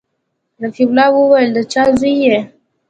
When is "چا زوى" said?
1.71-2.11